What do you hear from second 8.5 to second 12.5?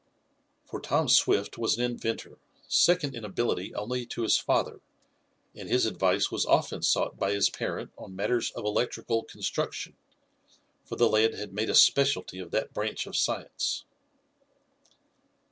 electrical construction, for the lad had made a specialty of